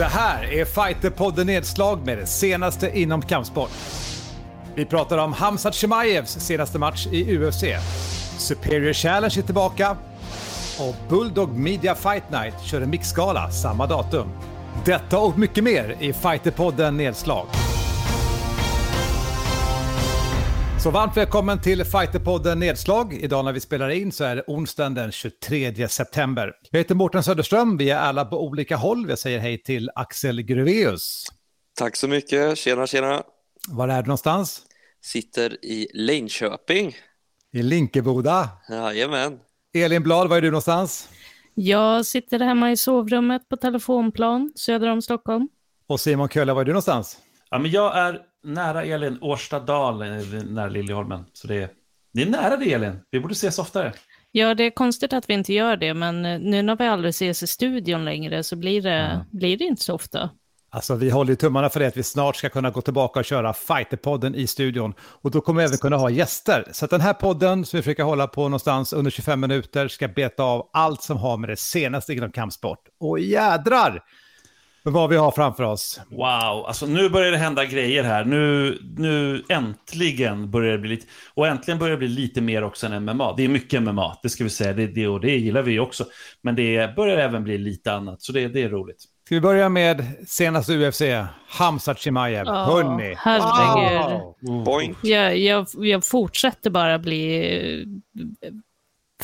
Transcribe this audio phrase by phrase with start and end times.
[0.00, 3.70] Det här är Fighterpodden Nedslag med det senaste inom kampsport.
[4.74, 7.64] Vi pratar om Hamzat Chimaevs senaste match i UFC.
[8.38, 9.96] Superior Challenge är tillbaka.
[10.78, 14.28] Och Bulldog Media Fight Night kör en mixgala samma datum.
[14.84, 17.46] Detta och mycket mer i Fighterpodden Nedslag.
[20.82, 23.14] Så varmt välkommen till Fighterpodden Nedslag.
[23.14, 26.52] Idag när vi spelar in så är det onsdagen den 23 september.
[26.70, 29.08] Jag heter Mårten Söderström, vi är alla på olika håll.
[29.08, 31.26] Jag säger hej till Axel Gruveus.
[31.78, 33.22] Tack så mycket, tjena tjena.
[33.68, 34.62] Var är du någonstans?
[35.02, 36.96] Sitter i Linköping.
[37.52, 38.48] I Linkeboda.
[38.68, 39.38] Jajamän.
[39.74, 41.08] Elin Blad, var är du någonstans?
[41.54, 45.48] Jag sitter hemma i sovrummet på telefonplan söder om Stockholm.
[45.86, 47.18] Och Simon Kölle, var är du någonstans?
[47.50, 49.98] Ja, men jag är nära Elin, Årstadal,
[50.44, 51.24] nära Liljeholmen.
[51.32, 51.68] Så det är,
[52.12, 53.92] det är nära det Elin, vi borde ses oftare.
[54.32, 57.42] Ja, det är konstigt att vi inte gör det, men nu när vi aldrig ses
[57.42, 59.26] i studion längre så blir det, mm.
[59.30, 60.30] blir det inte så ofta.
[60.72, 63.24] Alltså vi håller ju tummarna för det att vi snart ska kunna gå tillbaka och
[63.24, 64.94] köra Fighterpodden i studion.
[65.00, 66.68] Och då kommer vi även kunna ha gäster.
[66.72, 70.08] Så att den här podden som vi försöker hålla på någonstans under 25 minuter ska
[70.08, 72.88] beta av allt som har med det senaste inom kampsport.
[73.00, 74.02] Och jädrar
[74.82, 76.00] vad vi har framför oss.
[76.10, 78.24] Wow, alltså nu börjar det hända grejer här.
[78.24, 82.86] Nu, nu äntligen börjar det bli lite, och äntligen börjar det bli lite mer också
[82.86, 83.34] än MMA.
[83.36, 86.04] Det är mycket MMA, det ska vi säga, det, det, och det gillar vi också.
[86.42, 89.00] Men det börjar även bli lite annat, så det, det är roligt.
[89.30, 91.02] Ska vi börja med senaste UFC,
[91.48, 92.46] Hamzat Chimaev.
[92.46, 93.14] Oh, Hörni!
[93.18, 94.20] Herregud.
[94.40, 94.96] Wow.
[95.02, 97.86] Jag, jag, jag fortsätter bara bli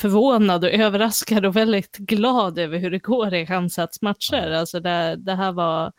[0.01, 4.51] förvånad och överraskad och väldigt glad över hur det går i Hamzats matcher.
[4.51, 5.93] Alltså det, det här var...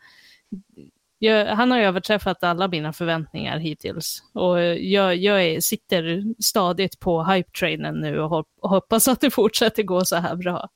[1.18, 4.22] Jag, han har överträffat alla mina förväntningar hittills.
[4.34, 10.04] Och jag, jag är, sitter stadigt på hype-trainen nu och hoppas att det fortsätter gå
[10.04, 10.68] så här bra.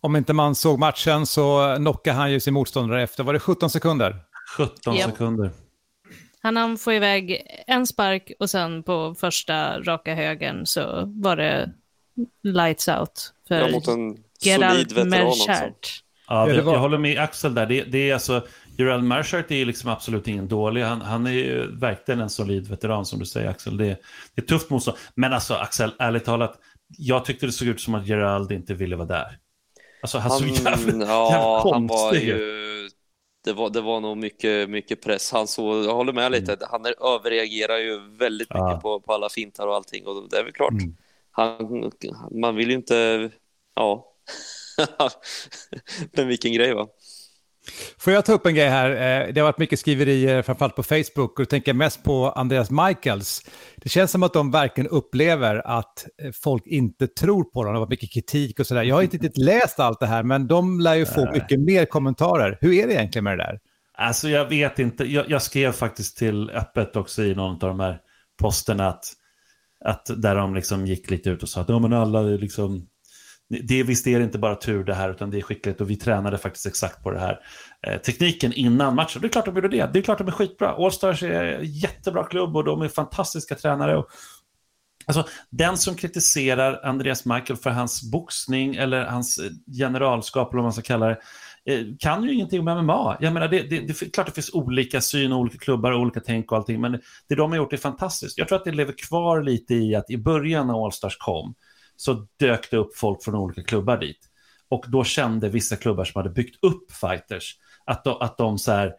[0.00, 3.70] Om inte man såg matchen så knockade han ju sin motståndare efter, var det 17
[3.70, 4.16] sekunder?
[4.56, 5.04] 17 yep.
[5.04, 5.50] sekunder.
[6.42, 11.72] Han hann få iväg en spark och sen på första raka högen så var det
[12.42, 16.02] lights out för ja, mot en Gerald Merchart.
[16.28, 17.66] Ja, jag, jag håller med Axel där.
[17.66, 18.46] Det, det är alltså,
[18.78, 20.82] Gerald Merchart är liksom absolut ingen dålig.
[20.82, 23.76] Han, han är ju verkligen en solid veteran som du säger Axel.
[23.76, 23.96] Det,
[24.34, 24.96] det är tufft motstånd.
[25.14, 26.58] Men alltså Axel, ärligt talat,
[26.98, 29.38] jag tyckte det såg ut som att Gerald inte ville vara där.
[30.02, 32.60] Alltså han, han såg jävla, ja, jävla han var ju...
[33.44, 35.32] Det var, det var nog mycket, mycket press.
[35.32, 36.64] Han så, jag håller med lite, mm.
[36.70, 38.80] han är, överreagerar ju väldigt mycket ja.
[38.82, 40.06] på, på alla fintar och allting.
[40.06, 40.96] Och det är väl klart, mm
[41.34, 41.90] han,
[42.40, 43.30] man vill ju inte,
[43.74, 44.14] ja,
[46.16, 46.88] men vilken grej va.
[47.98, 48.90] Får jag ta upp en grej här?
[48.90, 53.42] Eh, det har varit mycket skriverier, framförallt på Facebook, och tänker mest på Andreas Michaels.
[53.76, 57.72] Det känns som att de verkligen upplever att eh, folk inte tror på dem.
[57.72, 58.82] Det har varit mycket kritik och sådär.
[58.82, 61.84] Jag har inte riktigt läst allt det här, men de lär ju få mycket mer
[61.84, 62.58] kommentarer.
[62.60, 63.60] Hur är det egentligen med det där?
[63.94, 65.04] Alltså jag vet inte.
[65.04, 68.00] Jag, jag skrev faktiskt till öppet också i någon av de här
[68.40, 69.04] posterna att
[69.84, 72.86] att där de liksom gick lite ut och sa att ja, men alla liksom,
[73.48, 75.96] det, visst är det inte bara tur det här utan det är skickligt och vi
[75.96, 77.40] tränade faktiskt exakt på det här.
[77.86, 79.90] Eh, tekniken innan matchen, det är klart de gjorde det.
[79.92, 80.72] Det är klart de är skitbra.
[80.72, 83.96] Allstars är jättebra klubb och de är fantastiska tränare.
[83.96, 84.06] Och,
[85.06, 90.64] alltså, den som kritiserar Andreas Michael för hans boxning eller hans eh, generalskap eller vad
[90.64, 91.18] man ska kalla det,
[91.66, 93.16] Eh, kan ju ingenting om MMA.
[93.20, 96.00] Jag menar, det, det, det är klart det finns olika syn och olika klubbar och
[96.00, 98.38] olika tänk och allting, men det de har gjort är fantastiskt.
[98.38, 101.54] Jag tror att det lever kvar lite i att i början när Allstars kom
[101.96, 104.30] så dök det upp folk från olika klubbar dit.
[104.68, 108.72] Och då kände vissa klubbar som hade byggt upp fighters att de, att de så
[108.72, 108.92] här,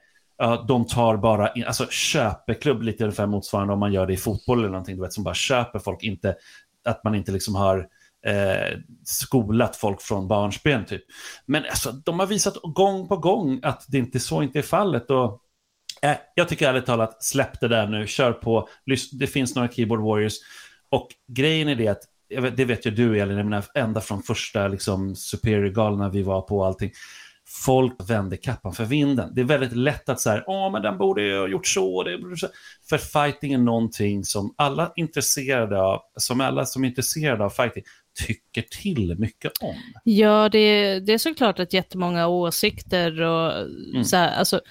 [0.44, 4.18] Uh, de tar bara, in, alltså köpeklubb lite ungefär motsvarande om man gör det i
[4.18, 6.36] fotboll eller någonting, du vet, som bara köper folk, inte
[6.86, 7.88] att man inte liksom har
[8.26, 10.86] eh, skolat folk från barnsben.
[10.86, 11.04] Typ.
[11.46, 15.10] Men alltså, de har visat gång på gång att det inte så inte är fallet.
[15.10, 15.42] Och,
[16.02, 18.70] eh, jag tycker ärligt talat, släpp det där nu, kör på.
[19.12, 20.34] Det finns några keyboard warriors.
[20.90, 22.02] Och grejen är det att,
[22.58, 26.58] det vet ju du Elin, jag menar, ända från första liksom, superior vi var på
[26.58, 26.92] och allting
[27.48, 29.32] folk vände kappan för vinden.
[29.36, 32.04] Det är väldigt lätt att säga, ja, men den borde ju ha gjort så.
[32.04, 32.48] Det så.
[32.90, 37.84] För fighting är någonting som alla intresserade av, som alla som är intresserade av fighting
[38.28, 39.76] tycker till mycket om.
[40.04, 43.52] Ja, det, det är såklart att jättemånga åsikter och
[43.92, 44.04] mm.
[44.04, 44.62] så här, alltså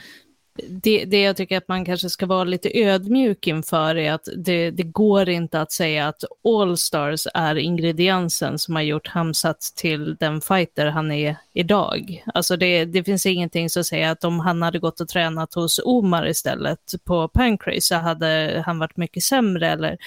[0.68, 4.70] det, det jag tycker att man kanske ska vara lite ödmjuk inför är att det,
[4.70, 10.40] det går inte att säga att Allstars är ingrediensen som har gjort Hamsat till den
[10.40, 12.24] fighter han är idag.
[12.34, 15.80] Alltså det, det finns ingenting som säger att om han hade gått och tränat hos
[15.84, 19.98] Omar istället på Pancrase så hade han varit mycket sämre eller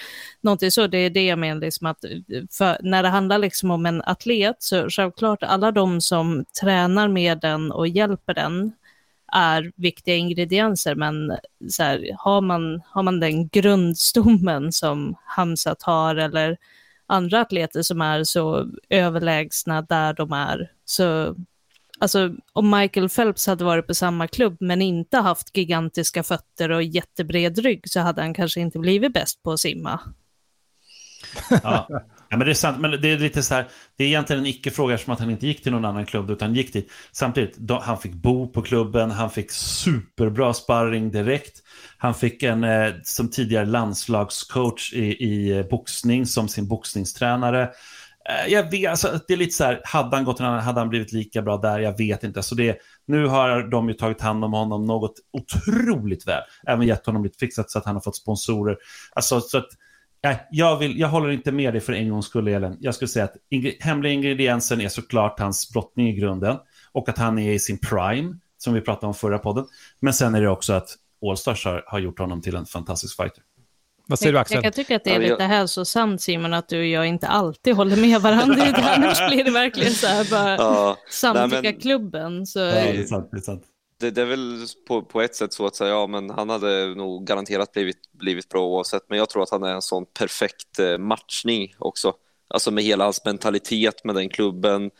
[0.41, 0.87] någonting så.
[0.87, 2.05] Det är det jag menar, liksom att
[2.81, 7.71] när det handlar liksom om en atlet så självklart alla de som tränar med den
[7.71, 8.71] och hjälper den
[9.33, 11.37] är viktiga ingredienser, men
[11.69, 16.57] så här, har, man, har man den grundstommen som Hamzat har eller
[17.07, 21.35] andra atleter som är så överlägsna där de är, så
[21.99, 26.83] alltså om Michael Phelps hade varit på samma klubb men inte haft gigantiska fötter och
[26.83, 29.99] jättebred rygg så hade han kanske inte blivit bäst på att simma.
[31.63, 31.87] Ja.
[32.29, 34.47] Ja, men det är sant, men det är lite så här, det är egentligen en
[34.47, 36.91] icke-fråga eftersom att han inte gick till någon annan klubb utan gick dit.
[37.11, 41.63] Samtidigt, då, han fick bo på klubben, han fick superbra sparring direkt.
[41.97, 47.69] Han fick en, eh, som tidigare landslagscoach i, i eh, boxning, som sin boxningstränare.
[48.29, 50.79] Eh, jag vet, alltså, det är lite så här, hade han gått till annan, hade
[50.79, 51.79] han blivit lika bra där?
[51.79, 52.43] Jag vet inte.
[52.43, 52.77] Så det,
[53.07, 56.41] nu har de ju tagit hand om honom något otroligt väl.
[56.67, 58.77] Även gett honom lite fixat så att han har fått sponsorer.
[59.13, 59.67] Alltså, så att,
[60.23, 62.77] Nej, jag, vill, jag håller inte med dig för en gångs skull, Elin.
[62.79, 66.57] Jag skulle säga att ing hemliga ingrediensen är såklart hans brottning i grunden
[66.91, 69.65] och att han är i sin prime, som vi pratade om förra podden.
[69.99, 70.89] Men sen är det också att
[71.29, 73.43] Allstars har, har gjort honom till en fantastisk fighter.
[74.07, 74.55] Vad säger du Axel?
[74.55, 77.75] Jag kan tycka att det är lite hälsosamt Simon, att du och jag inte alltid
[77.75, 78.63] håller med varandra.
[78.75, 82.45] Annars blir det verkligen så här bara ja, samtycka klubben.
[82.45, 82.59] Så...
[82.59, 83.29] Ja, det är sant.
[83.31, 83.63] Det är sant
[83.99, 86.95] det, det, är väl på, på ett sätt så att säga, ja men han hade
[86.95, 90.79] nog garanterat blivit, blivit bra oavsett, men jag tror att han är en sån perfekt
[90.79, 92.13] eh, matchning också.
[92.47, 94.91] Alltså med hela hans mentalitet med den klubben,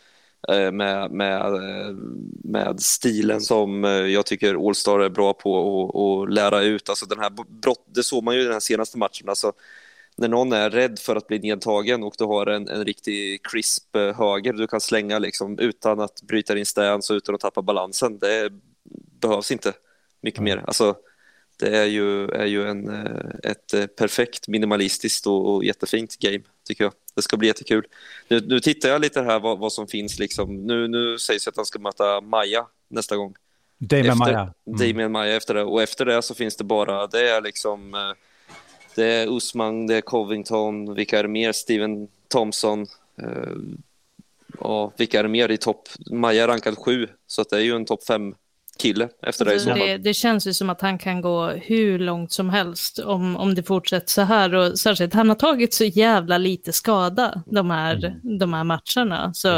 [0.50, 1.96] eh, med, med, eh,
[2.44, 6.90] med stilen som jag tycker Allstar är bra på att lära ut.
[6.90, 7.30] Alltså den här
[7.62, 9.30] brott, det såg man ju i den här senaste matchen.
[9.30, 9.54] Alltså,
[10.18, 13.96] när någon är rädd för att bli nedtagen och du har en, en riktig crisp
[13.96, 18.20] höger du kan slänga liksom utan att bryta din stance och utan att tappa balansen.
[18.20, 18.52] Det är
[19.20, 19.74] behövs inte
[20.22, 20.64] mycket mer.
[20.68, 20.96] Alltså,
[21.60, 26.44] det är ju, är ju en, eh, ett eh, perfekt minimalistiskt och, och jättefint game
[26.68, 26.94] tycker jag.
[27.16, 27.88] Det ska bli jättekul.
[28.28, 30.20] Nu, nu tittar jag lite här vad, vad som finns.
[30.20, 30.56] Liksom.
[30.56, 33.36] Nu, nu sägs att han ska möta Maja nästa gång.
[33.78, 34.40] Damien Maja.
[34.40, 34.54] Mm.
[34.80, 35.64] Damien Maja efter det.
[35.64, 38.14] Och efter det så finns det bara, det är liksom, eh,
[38.96, 41.52] det är Usman, det är Covington, vilka är det mer?
[41.52, 42.88] Steven Thompson.
[44.58, 45.90] och vilka är det mer i topp?
[46.12, 48.36] Maja är rankad sju, så att det är ju en topp fem
[48.78, 52.00] kille efter det i alltså, det, det känns ju som att han kan gå hur
[52.00, 54.56] långt som helst om, om det fortsätter så här.
[54.56, 58.38] Och särskilt, han har tagit så jävla lite skada de här, mm.
[58.38, 59.34] de här matcherna.
[59.34, 59.50] Så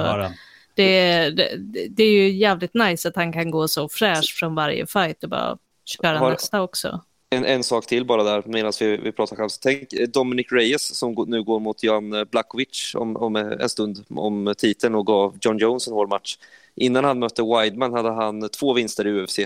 [0.76, 1.58] det, det,
[1.90, 5.30] det, är ju jävligt nice att han kan gå så fräsch från varje fight och
[5.30, 7.02] bara köra har, nästa också.
[7.30, 9.60] En, en sak till bara där medan vi, vi pratar kanske.
[9.62, 14.54] Tänk eh, Dominic Reyes som nu går mot Jan Blakovic om, om en stund om
[14.58, 16.38] titeln och gav John Jones en hård match
[16.76, 19.40] innan han mötte Wideman hade han två vinster i UFC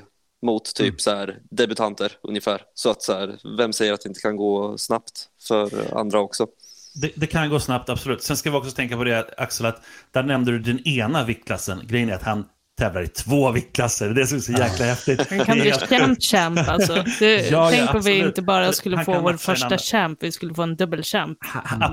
[0.46, 1.00] mot typ mm.
[1.00, 2.62] så här debutanter ungefär.
[2.74, 5.12] Så att så här, vem säger att det inte kan gå snabbt
[5.48, 6.48] för andra också?
[7.02, 8.24] Det, det, kan gå snabbt, absolut.
[8.24, 9.82] Sen ska vi också tänka på det, Axel, att
[10.12, 11.82] där nämnde du den ena viktklassen.
[11.88, 12.46] Grejen är att han
[12.78, 14.10] tävlar i två viktklasser.
[14.10, 15.30] Det är så, så jäkla häftigt.
[15.30, 17.04] Han kan bli champ champ alltså.
[17.20, 20.54] Det, ja, tänk ja, om vi inte bara skulle få vår första champ, vi skulle
[20.54, 21.38] få en dubbelchamp.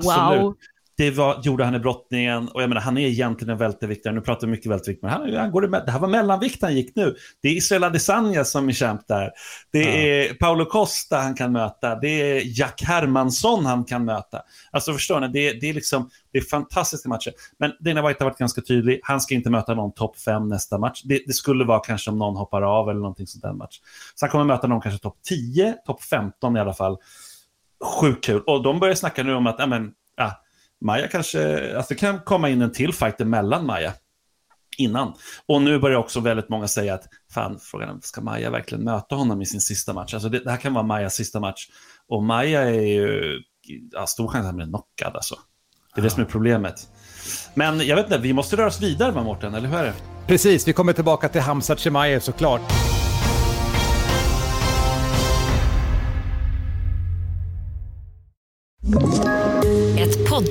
[0.03, 0.57] Wow
[1.01, 4.15] det var, gjorde han i brottningen och jag menar, han är egentligen en välterviktare.
[4.15, 6.77] Nu pratar vi mycket vältervikt, men han, han går med, det här var mellanvikt han
[6.77, 7.17] gick nu.
[7.43, 9.31] Det är Israel Adesanya som är champ där.
[9.73, 9.89] Det ja.
[9.89, 11.95] är Paolo Costa han kan möta.
[11.95, 14.43] Det är Jack Hermansson han kan möta.
[14.71, 17.33] Alltså förstår ni, det, det är liksom, det är fantastiska matcher.
[17.59, 19.01] Men Dana White har varit ganska tydlig.
[19.03, 21.03] Han ska inte möta någon topp 5 nästa match.
[21.05, 23.81] Det, det, skulle vara kanske om någon hoppar av eller någonting sånt där match.
[24.15, 26.97] Så han kommer möta någon kanske topp 10, topp 15 i alla fall.
[28.01, 28.43] Sjukt kul.
[28.47, 30.43] Och de börjar snacka nu om att, ja men, ja,
[30.81, 33.93] Maja kanske, alltså det kan komma in en till fight mellan Maja
[34.79, 35.13] innan.
[35.47, 39.15] Och nu börjar också väldigt många säga att fan, frågan är, ska Maja verkligen möta
[39.15, 40.15] honom i sin sista match?
[40.15, 41.69] Alltså det, det här kan vara Majas sista match.
[42.09, 43.41] Och Maja är ju,
[43.93, 45.35] ja, stor chans att han blir knockad alltså.
[45.95, 46.89] Det är det som är problemet.
[47.55, 49.95] Men jag vet inte, vi måste röra oss vidare med Mårten, eller hur är det?
[50.27, 52.63] Precis, vi kommer tillbaka till Hamzat Chimaev såklart.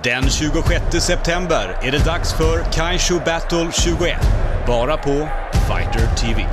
[0.00, 4.16] Den 26 september är det dags för Kaisho Battle 21.
[4.66, 6.46] Bara på Fighter TV.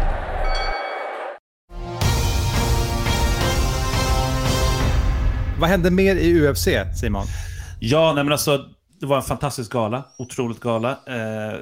[5.60, 6.67] Vad händer mer i UFC,
[7.01, 7.25] Simon?
[7.79, 8.60] Ja, nej men alltså
[9.00, 10.89] det var en fantastisk gala, otroligt gala.
[10.89, 11.60] Eh,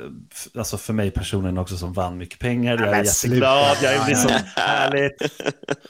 [0.58, 2.78] alltså för mig personligen också som vann mycket pengar.
[2.78, 5.18] Jag är jätteglad, jag är liksom härligt.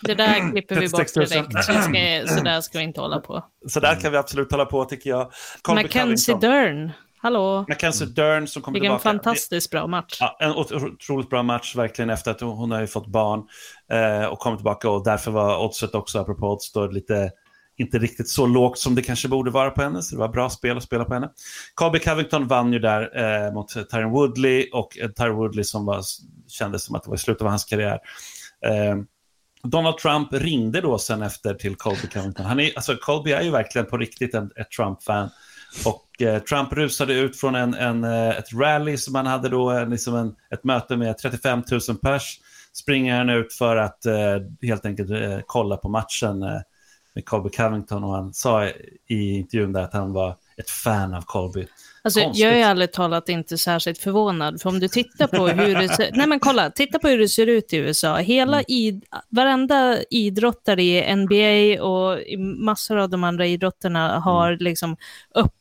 [0.02, 1.54] Det där klipper vi bort direkt.
[1.54, 3.46] Så, ska, så där ska vi inte hålla på.
[3.68, 5.32] Så där kan vi absolut hålla på tycker jag.
[5.62, 6.92] Colby Mackenzie Dern.
[7.20, 7.66] Hallå?
[7.68, 9.10] Mackenzie Dern som kommer tillbaka.
[9.10, 10.18] Vilken fantastiskt bra match.
[10.20, 13.44] Ja, en otroligt bra match verkligen efter att hon, har fått barn
[13.92, 17.32] eh, och kommit tillbaka och därför var oddset också, apropå odds, lite
[17.78, 20.50] inte riktigt så lågt som det kanske borde vara på henne, så det var bra
[20.50, 21.30] spel att spela på henne.
[21.74, 23.18] Colby Covington vann ju där
[23.48, 26.02] eh, mot Tyron Woodley och eh, Tyron Woodley som var,
[26.48, 28.00] kändes som att det var i slutet av hans karriär.
[28.66, 28.96] Eh,
[29.64, 32.46] Donald Trump ringde då sen efter till Colby Covington.
[32.46, 35.30] Han är, alltså, Colby är ju verkligen på riktigt en, ett Trump-fan.
[35.86, 39.72] Och eh, Trump rusade ut från en, en, eh, ett rally som han hade då,
[39.72, 42.40] eh, liksom en, ett möte med 35 000 pers.
[42.74, 46.62] Springer han ut för att eh, helt enkelt eh, kolla på matchen eh,
[47.18, 48.68] med Colby Covington och han sa
[49.08, 51.68] i intervjun där att han var ett fan av Colby.
[52.04, 55.90] Alltså, jag är ärligt talat inte särskilt förvånad, för om du tittar på hur det
[55.90, 58.18] ser, nej men kolla, titta på hur det ser ut i USA.
[58.18, 58.66] Hela mm.
[58.68, 64.64] id, varenda idrottare i NBA och i massor av de andra idrotterna har mm.
[64.64, 64.98] liksom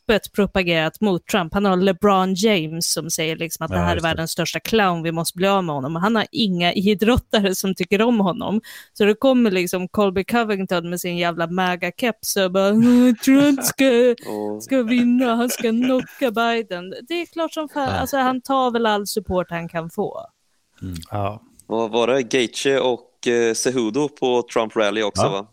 [0.08, 1.54] öppet propagerat mot Trump.
[1.54, 5.02] Han har LeBron James som säger liksom att ja, det här är världens största clown,
[5.02, 5.96] vi måste bli av med honom.
[5.96, 8.60] Han har inga idrottare som tycker om honom.
[8.92, 12.70] Så det kommer liksom Colby Covington med sin jävla MAGA-keps och bara
[13.24, 14.14] Trump ska,
[14.60, 16.94] ska vinna, han ska knocka Biden.
[17.08, 20.20] Det är klart som fan, alltså han tar väl all support han kan få.
[20.82, 20.94] Mm.
[21.10, 21.42] Ja.
[21.66, 22.22] Vad var det?
[22.22, 25.28] Gaethje och eh, Cejudo på Trump Rally också ja.
[25.28, 25.46] va?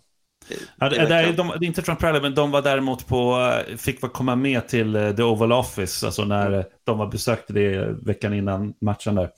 [0.79, 3.51] Ja, det, det, är, de, det är inte Trump Rally, men de var däremot på,
[3.77, 6.63] fick komma med till eh, The Oval Office, alltså när mm.
[6.83, 9.29] de var besökte det veckan innan matchen där.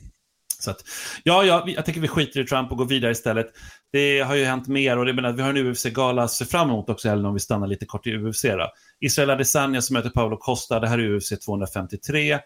[0.60, 0.84] Så att,
[1.24, 3.48] ja, ja, jag tänker vi skiter i Trump och går vidare istället.
[3.92, 6.70] Det har ju hänt mer och det menar, vi har en UFC-gala att se fram
[6.70, 8.42] emot också, eller om vi stannar lite kort i UFC.
[8.42, 8.72] Då.
[9.00, 12.40] Israel Adesanya som möter Paolo Costa, det här är UFC 253.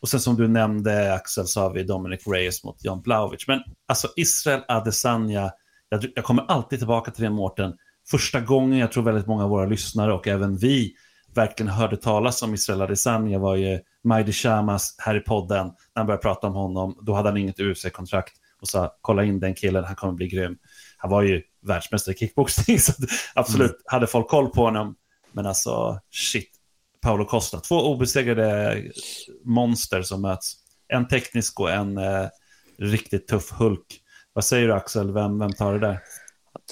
[0.00, 3.48] Och sen som du nämnde Axel så har vi Dominic Reyes mot Jan Blaovic.
[3.48, 5.50] Men alltså Israel Adesanya,
[5.88, 7.74] jag, jag kommer alltid tillbaka till det Mårten.
[8.10, 10.94] Första gången jag tror väldigt många av våra lyssnare och även vi
[11.34, 15.66] verkligen hörde talas om Israel Adesanya var ju Majdi Shamas här i podden.
[15.66, 19.40] När han började prata om honom, då hade han inget UFC-kontrakt och sa kolla in
[19.40, 20.56] den killen, han kommer bli grym.
[20.96, 22.92] Han var ju världsmästare i kickboxning, så
[23.34, 23.82] absolut mm.
[23.84, 24.96] hade folk koll på honom.
[25.32, 26.50] Men alltså, shit.
[27.00, 28.82] Paolo Costa, två obesegrade
[29.44, 30.52] monster som möts.
[30.88, 32.26] En teknisk och en eh,
[32.78, 34.00] riktigt tuff Hulk.
[34.32, 35.98] Vad säger du Axel, vem, vem tar det där?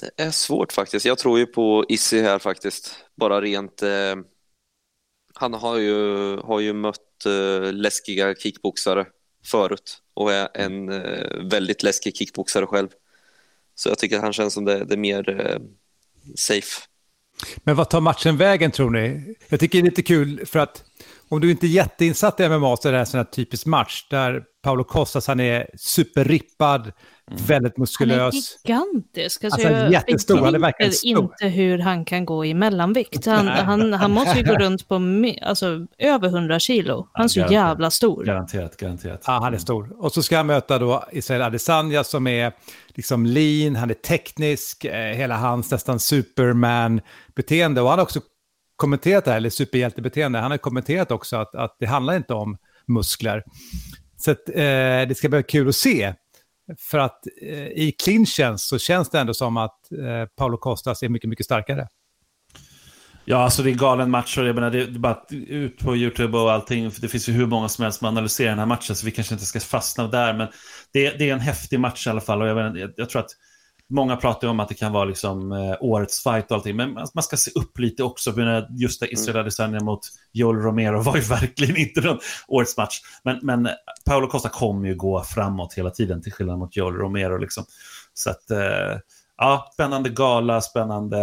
[0.01, 1.05] Det är svårt faktiskt.
[1.05, 3.05] Jag tror ju på Issi här faktiskt.
[3.15, 3.83] Bara rent...
[3.83, 4.15] Eh,
[5.33, 9.05] han har ju, har ju mött eh, läskiga kickboxare
[9.45, 12.87] förut och är en eh, väldigt läskig kickboxare själv.
[13.75, 15.59] Så jag tycker att han känns som det, det är mer eh,
[16.35, 16.81] safe.
[17.57, 19.35] Men vad tar matchen vägen tror ni?
[19.49, 20.83] Jag tycker det är lite kul för att
[21.29, 24.43] om du inte är jätteinsatt i MMA så är det här en typisk match där
[24.63, 26.91] Paolo Costas han är superrippad,
[27.31, 27.43] Mm.
[27.45, 28.19] Väldigt muskulös.
[28.19, 29.43] Han är gigantisk.
[29.43, 30.37] Alltså, alltså jag jättestor.
[30.37, 31.23] Han är verkligen stor.
[31.23, 33.25] inte hur han kan gå i mellanvikt.
[33.25, 34.95] Han, han, han måste ju gå runt på
[35.41, 37.07] alltså, över 100 kilo.
[37.13, 38.25] Han är så jävla stor.
[38.25, 39.23] Garanterat, garanterat.
[39.27, 40.03] Ja, han är stor.
[40.03, 42.51] Och så ska han möta då Israel Adesanya som är
[42.87, 47.81] liksom lean, han är teknisk, eh, hela hans nästan superman-beteende.
[47.81, 48.21] Och han har också
[48.75, 52.57] kommenterat det här, eller superhjältebeteende, han har kommenterat också att, att det handlar inte om
[52.87, 53.43] muskler.
[54.17, 56.13] Så att, eh, det ska bli kul att se.
[56.79, 61.09] För att eh, i clinchen så känns det ändå som att eh, Paolo Costas är
[61.09, 61.87] mycket, mycket starkare.
[63.27, 66.37] Ja, alltså det är galen match och jag menar, det är bara ut på YouTube
[66.37, 66.91] och allting.
[66.91, 69.11] För det finns ju hur många som helst som analyserar den här matchen, så vi
[69.11, 70.33] kanske inte ska fastna där.
[70.33, 70.47] Men
[70.93, 73.21] det, det är en häftig match i alla fall och jag, menar, jag, jag tror
[73.21, 73.31] att
[73.89, 77.23] Många pratar om att det kan vara liksom, eh, årets fight och allting, men man
[77.23, 78.33] ska se upp lite också.
[78.69, 79.99] Just det Israel Adesanya mot
[80.33, 83.01] Joel Romero var ju verkligen inte någon årets match.
[83.23, 83.69] Men, men
[84.05, 87.37] Paolo Costa kommer ju gå framåt hela tiden, till skillnad mot Joel Romero.
[87.37, 87.63] Liksom.
[88.13, 88.99] Så att, eh,
[89.37, 91.19] ja, spännande gala, spännande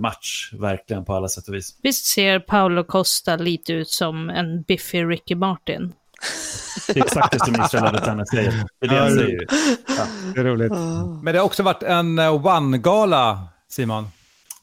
[0.00, 1.78] match, verkligen på alla sätt och vis.
[1.82, 5.92] Visst ser Paolo Costa lite ut som en biffig Ricky Martin?
[6.86, 8.64] Det är exakt det som Israel Adesanya säger.
[8.80, 9.46] Det är det han säger.
[9.88, 10.06] Ja.
[10.34, 10.72] Det är roligt.
[11.22, 14.08] Men det har också varit en eh, One-gala, Simon.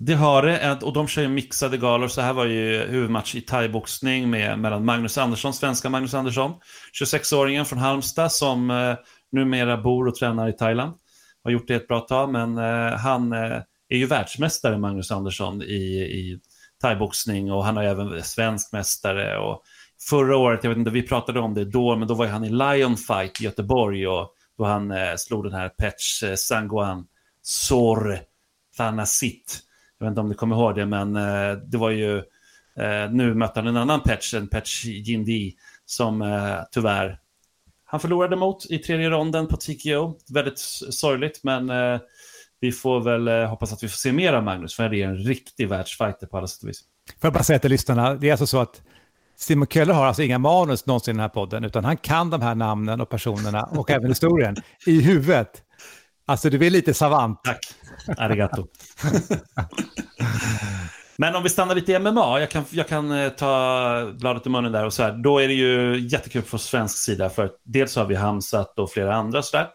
[0.02, 2.08] Det har det, och de kör ju mixade galor.
[2.08, 6.54] Så här var ju huvudmatch i thaiboxning med, mellan Magnus Andersson, svenska Magnus Andersson,
[7.02, 8.96] 26-åringen från Halmstad som eh,
[9.32, 10.94] numera bor och tränar i Thailand.
[11.44, 15.62] Har gjort det ett bra tag, men eh, han eh, är ju världsmästare, Magnus Andersson,
[15.62, 15.66] i,
[16.02, 16.40] i
[16.82, 19.38] thaiboxning och han har även svensk mästare.
[19.38, 19.64] Och
[20.02, 22.50] förra året, jag vet inte, vi pratade om det då, men då var han i
[22.50, 27.06] Lion Fight i Göteborg och då han eh, slog den här Petch eh, Sanguan
[27.42, 28.20] Sor
[28.78, 29.60] Thanasit.
[29.98, 32.24] Jag vet inte om ni kommer ihåg det, men eh, det var ju
[32.80, 37.20] Eh, nu mötte han en annan Petch, en Petch Jindi, som eh, tyvärr
[37.86, 40.18] han förlorade mot i tredje ronden på TKO.
[40.34, 42.00] Väldigt sorgligt, men eh,
[42.60, 45.08] vi får väl eh, hoppas att vi får se mer av Magnus, för det är
[45.08, 46.82] en riktig världsfighter på alla sätt och vis.
[47.08, 48.82] Får jag bara säga till lyssnarna, det är alltså så att
[49.40, 52.42] Simon Köller har alltså inga manus någonsin i den här podden, utan han kan de
[52.42, 54.56] här namnen och personerna och även historien
[54.86, 55.64] i huvudet.
[56.26, 57.40] Alltså du är lite savant.
[57.44, 57.60] Tack,
[58.18, 58.68] arigato.
[61.18, 64.50] Men om vi stannar lite i MMA, jag kan, jag kan eh, ta bladet i
[64.50, 65.12] munnen där och så här.
[65.24, 69.16] Då är det ju jättekul från svensk sida för dels har vi Hamsat och flera
[69.16, 69.68] andra så där.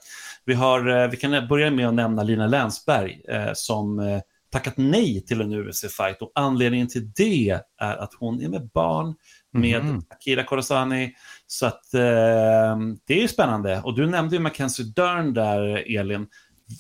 [0.45, 4.21] Vi, har, eh, vi kan börja med att nämna Lina Länsberg eh, som
[4.53, 9.15] tackat nej till en UFC-fight och anledningen till det är att hon är med barn
[9.55, 10.03] med mm.
[10.11, 11.15] Akira Korosani.
[11.47, 13.81] Så att eh, det är ju spännande.
[13.85, 16.27] Och du nämnde ju Mackenzie Dern där, Elin.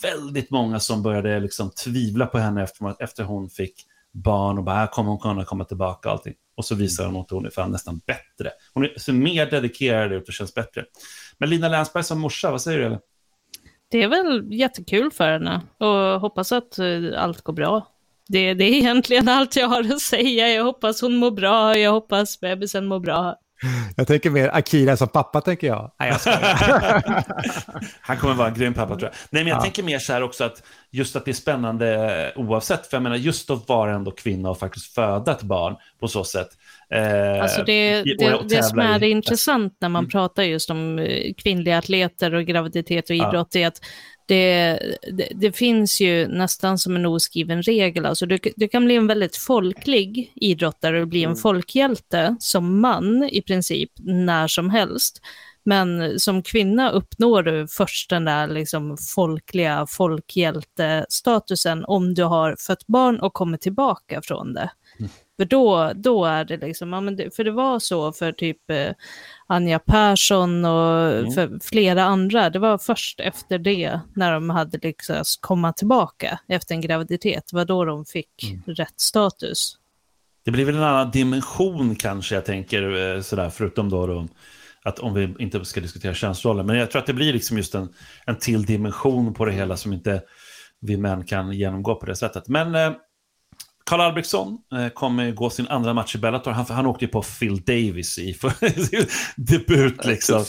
[0.02, 3.75] Väldigt många som började liksom tvivla på henne efter, efter hon fick
[4.12, 6.35] barn och bara, ah, kommer hon kunna komma tillbaka och allting.
[6.57, 8.50] Och så visar hon att hon är fan nästan bättre.
[8.75, 10.85] Hon är så mer dedikerad ut och känns bättre.
[11.38, 12.85] Men Lina Länsberg som morsa, vad säger du?
[12.85, 12.99] Eller?
[13.90, 17.94] Det är väl jättekul för henne och hoppas att eh, allt går bra.
[18.28, 20.49] Det, det är egentligen allt jag har att säga.
[20.49, 23.37] Jag hoppas hon mår bra, jag hoppas bebisen mår bra.
[23.97, 25.93] Jag tänker mer Akira som pappa, tänker jag.
[26.00, 26.33] Nej, jag
[28.00, 29.12] Han kommer vara en grym pappa, tror jag.
[29.31, 29.62] Nej, men jag ja.
[29.62, 32.87] tänker mer så här också att just att det är spännande oavsett.
[32.87, 36.25] För jag menar, just att vara ändå kvinna och faktiskt föda ett barn på så
[36.25, 36.49] sätt.
[36.90, 39.11] Eh, alltså det, det, det som är i...
[39.11, 40.11] intressant när man mm.
[40.11, 43.61] pratar just om eh, kvinnliga atleter och graviditet och idrott ja.
[43.61, 43.81] är att
[44.26, 44.78] det,
[45.12, 48.07] det, det, finns ju nästan som en oskriven regel.
[48.07, 51.37] Alltså du, du kan bli en väldigt folklig idrottare och bli en mm.
[51.37, 55.21] folkhjälte som man i princip när som helst.
[55.64, 62.87] Men som kvinna uppnår du först den där liksom folkliga folkhjältestatusen om du har fött
[62.87, 64.71] barn och kommer tillbaka från det.
[65.37, 68.71] För då, då är det liksom, ja, men det, för det var så för typ
[68.71, 68.93] eh,
[69.47, 71.33] Anja Persson och mm.
[71.33, 72.50] för flera andra.
[72.50, 77.65] Det var först efter det, när de hade lyckats komma tillbaka efter en graviditet, var
[77.65, 78.63] då de fick mm.
[78.67, 79.78] rätt status.
[80.45, 84.28] Det blir väl en annan dimension kanske, jag tänker, eh, sådär, förutom då, då
[84.85, 86.63] att om vi inte ska diskutera könsroller.
[86.63, 87.89] Men jag tror att det blir liksom just en,
[88.26, 90.23] en till dimension på det hela som inte
[90.80, 92.49] vi män kan genomgå på det sättet.
[92.49, 92.95] Men
[93.84, 96.50] Karl Albrektsson eh, kommer gå sin andra match i Bellator.
[96.50, 98.36] Han, han åkte ju på Phil Davis i
[99.36, 100.04] debut.
[100.04, 100.44] Liksom.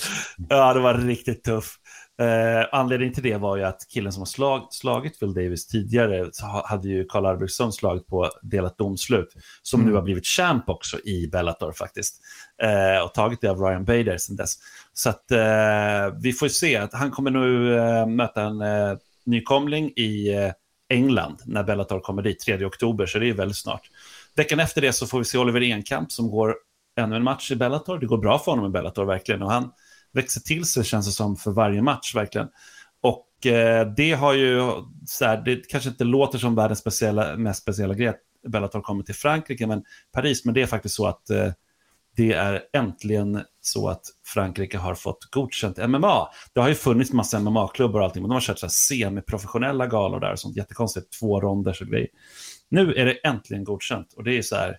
[0.50, 1.80] Ja, det var riktigt tufft.
[2.22, 6.30] Eh, anledningen till det var ju att killen som har slag, slagit Phil Davis tidigare
[6.64, 9.34] hade ju Karl Albrektsson slagit på delat domslut.
[9.62, 9.92] Som mm.
[9.92, 12.22] nu har blivit champ också i Bellator faktiskt.
[12.62, 14.56] Eh, och tagit det av Ryan Bader sedan dess.
[14.94, 19.90] Så att eh, vi får se att han kommer nu eh, möta en eh, nykomling
[19.90, 20.30] i
[20.90, 23.90] England när Bellator kommer dit, 3 oktober, så det är väldigt snart.
[24.36, 26.56] Veckan efter det så får vi se Oliver Enkamp som går
[27.00, 28.00] ännu en match i Bellator.
[28.00, 29.72] Det går bra för honom i Bellator verkligen och han
[30.14, 32.48] växer till sig känns det som för varje match verkligen.
[33.02, 34.72] Och eh, det har ju,
[35.06, 39.04] så här, det kanske inte låter som världens speciella, mest speciella grej att Bellator kommer
[39.04, 41.52] till Frankrike, men Paris, men det är faktiskt så att eh,
[42.16, 46.28] det är äntligen så att Frankrike har fått godkänt MMA.
[46.54, 49.88] Det har ju funnits massa MMA-klubbar och allting, men de har kört så här semiprofessionella
[49.88, 52.08] galor där, sånt jättekonstigt, två ronder och grejer.
[52.70, 54.78] Nu är det äntligen godkänt och det är så här,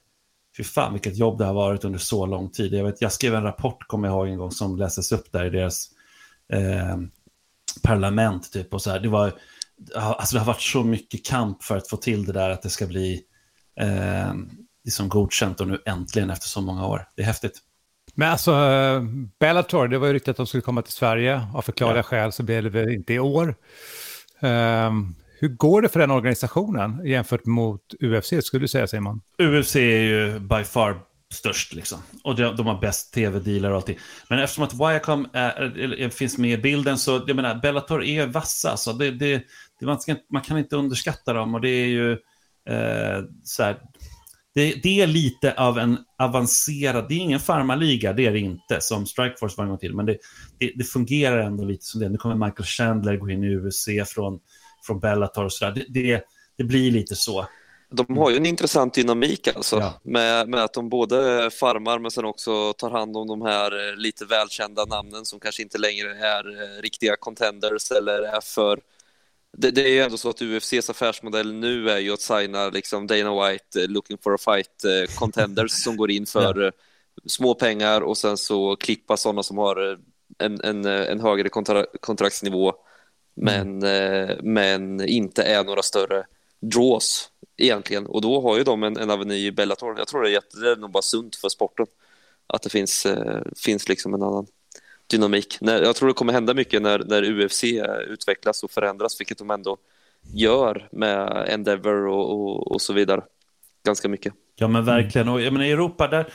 [0.56, 2.72] fy fan vilket jobb det har varit under så lång tid.
[2.72, 5.44] Jag, vet, jag skrev en rapport, kommer jag ihåg en gång, som läses upp där
[5.44, 5.88] i deras
[6.52, 6.96] eh,
[7.82, 9.00] parlament, typ, och så här.
[9.00, 9.32] Det, var,
[9.94, 12.70] alltså, det har varit så mycket kamp för att få till det där, att det
[12.70, 13.22] ska bli
[13.80, 14.34] eh,
[14.86, 17.08] liksom godkänt och nu äntligen efter så många år.
[17.16, 17.58] Det är häftigt.
[18.14, 18.52] Men alltså,
[19.40, 21.46] Bellator, det var ju riktigt att de skulle komma till Sverige.
[21.54, 22.02] Av förklarliga ja.
[22.02, 23.54] skäl så blev det väl inte i år.
[24.40, 29.20] Um, hur går det för den organisationen jämfört mot UFC, skulle du säga Simon?
[29.38, 31.00] UFC är ju by far
[31.34, 31.98] störst liksom.
[32.24, 33.98] Och de, de har bäst tv-dealar och allting.
[34.28, 38.76] Men eftersom att Viacom är, finns med i bilden så, jag menar, Bellator är vassa.
[38.76, 39.42] Så det, det,
[39.80, 42.12] det man, ska, man, kan inte underskatta dem och det är ju
[42.68, 43.80] eh, så här,
[44.56, 48.80] det, det, är lite av en avancerad, det är ingen farmaliga, det är det inte,
[48.80, 50.18] som Strikeforce var en gång till, men det,
[50.58, 52.08] det, det, fungerar ändå lite som det.
[52.08, 54.40] Nu kommer Michael Chandler gå in i UFC från,
[54.86, 55.84] från Bellator och sådär.
[55.88, 56.22] Det,
[56.56, 57.46] det, blir lite så.
[57.90, 60.00] De har ju en intressant dynamik alltså, ja.
[60.02, 63.96] med, med att de både farmar men sen också tar hand om de här eh,
[63.96, 68.80] lite välkända namnen som kanske inte längre är eh, riktiga contenders eller är för
[69.58, 73.06] det, det, är ju ändå så att UFCs affärsmodell nu är ju att signa liksom
[73.06, 76.70] Dana White uh, looking for a fight uh, contenders som går in för uh,
[77.26, 79.98] små pengar och sen så klippa sådana som har
[80.38, 82.74] en, en, en högre kontra kontraktsnivå
[83.36, 84.38] men, mm.
[84.54, 86.26] men inte är några större
[86.60, 88.06] draws egentligen.
[88.06, 89.98] Och då har ju de en, en aveny i Bellator.
[89.98, 91.86] Jag tror det är, jätte, det är nog bara sunt för sporten
[92.46, 94.46] att det finns, eh, finns liksom en annan
[95.10, 95.58] dynamik.
[95.60, 99.38] När, jag tror det kommer hända mycket när, när UFC eh, utvecklas och förändras, vilket
[99.38, 99.76] de ändå
[100.34, 103.22] gör med Endeavor och, och, och så vidare.
[103.84, 104.32] Ganska mycket.
[104.56, 105.28] Ja men verkligen.
[105.28, 106.26] Och jag menar, i Europa, där,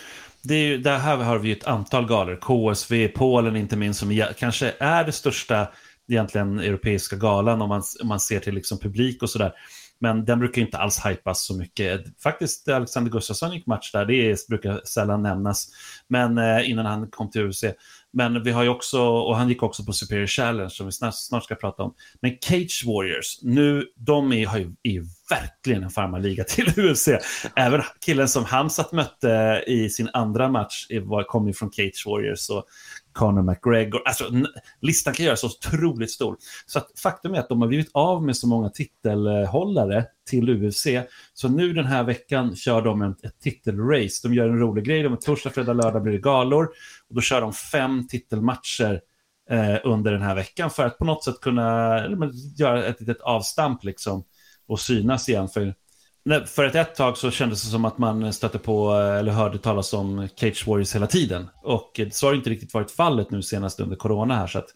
[0.42, 2.36] det är ju, där här har vi ett antal galor.
[2.36, 5.68] KSV, Polen inte minst, som kanske är det största
[6.10, 9.54] egentligen europeiska galan om man, om man ser till liksom publik och sådär.
[10.02, 12.22] Men den brukar inte alls hypas så mycket.
[12.24, 15.68] Faktiskt, Alexander Gustafsson gick match där, det brukar sällan nämnas.
[16.08, 17.64] Men eh, innan han kom till UFC.
[18.14, 21.16] Men vi har ju också, och han gick också på Superior Challenge som vi snart,
[21.16, 21.94] snart ska prata om.
[22.22, 27.08] Men Cage Warriors, nu, de är, har ju, är verkligen en farmarliga till UFC.
[27.56, 32.40] Även killen som Hamsat mötte i sin andra match var, kom ju från Cage Warriors.
[32.40, 32.64] Så
[33.14, 34.02] Conor McGregor.
[34.06, 34.24] Alltså,
[34.82, 36.38] listan kan göras så otroligt stor.
[36.66, 40.88] Så att faktum är att de har blivit av med så många titelhållare till UFC.
[41.34, 44.28] Så nu den här veckan kör de ett, ett titelrace.
[44.28, 45.04] De gör en rolig grej.
[45.04, 46.66] De är torsdag, fredag, lördag blir det galor.
[47.10, 49.02] Och då kör de fem titelmatcher
[49.50, 53.22] eh, under den här veckan för att på något sätt kunna eller, göra ett litet
[53.22, 54.24] avstamp liksom,
[54.68, 55.50] och synas igen.
[55.50, 55.76] För
[56.46, 59.94] för ett, ett tag så kändes det som att man stötte på eller hörde talas
[59.94, 61.50] om Cage Warriors hela tiden.
[61.64, 64.48] Och så har det inte riktigt varit fallet nu senast under corona här.
[64.48, 64.68] Så att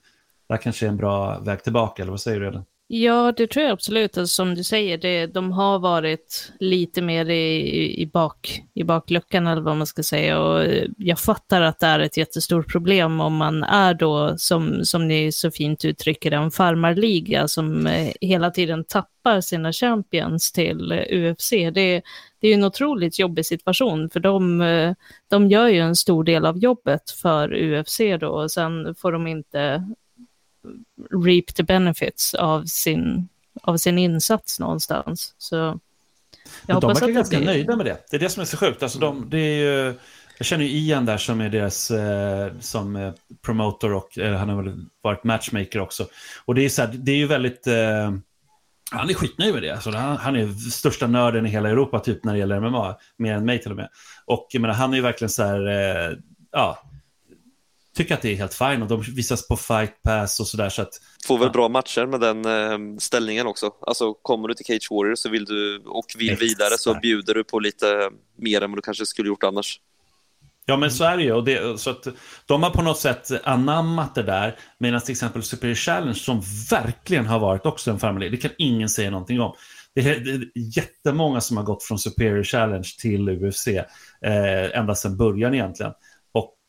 [0.47, 2.45] det här kanske är en bra väg tillbaka, eller vad säger du?
[2.45, 2.65] Redan?
[2.87, 4.17] Ja, det tror jag absolut.
[4.17, 9.47] Alltså, som du säger, det, de har varit lite mer i, i, bak, i bakluckan
[9.47, 10.41] eller vad man ska säga.
[10.41, 14.85] Och eh, jag fattar att det är ett jättestort problem om man är då, som,
[14.85, 20.91] som ni så fint uttrycker en farmarliga som eh, hela tiden tappar sina champions till
[20.91, 21.49] eh, UFC.
[21.49, 22.01] Det,
[22.39, 24.95] det är en otroligt jobbig situation, för de,
[25.29, 29.27] de gör ju en stor del av jobbet för UFC då, och sen får de
[29.27, 29.83] inte
[31.25, 33.29] reap the benefits av sin,
[33.61, 35.35] av sin insats någonstans.
[35.37, 35.79] Så jag
[36.65, 37.47] Men de verkar ganska blir...
[37.47, 37.97] nöjda med det.
[38.09, 38.83] Det är det som är så sjukt.
[38.83, 39.93] Alltså de, det är ju,
[40.37, 43.13] jag känner ju Ian där som är deras eh, som eh,
[43.45, 46.07] promotor och eh, han har väl varit matchmaker också.
[46.45, 47.67] Och det är, så här, det är ju väldigt...
[47.67, 48.11] Eh,
[48.91, 49.71] han är skitnöjd med det.
[49.71, 52.95] Alltså, han, han, är största nörden i hela Europa typ när det gäller MMA.
[53.17, 53.89] Mer än mig till och med.
[54.25, 55.67] Och jag menar, han är ju verkligen så här...
[55.67, 56.17] Eh,
[56.51, 56.79] ja,
[57.95, 60.69] tycker att det är helt fine och de visas på fight pass och sådär.
[60.69, 61.51] Så att, Får väl ja.
[61.51, 63.71] bra matcher med den eh, ställningen också.
[63.81, 66.41] Alltså kommer du till Cage Warriors så vill du, och vill Exakt.
[66.43, 69.79] vidare så bjuder du på lite mer än vad du kanske skulle gjort annars.
[70.65, 71.33] Ja men så är det ju.
[71.33, 72.07] Och det, så att
[72.45, 74.55] de har på något sätt anammat det där.
[74.77, 78.29] Medan till exempel Superior Challenge som verkligen har varit också en familj.
[78.29, 79.55] Det kan ingen säga någonting om.
[79.95, 83.67] Det är, det är jättemånga som har gått från Superior Challenge till UFC.
[83.67, 85.91] Eh, ända sedan början egentligen.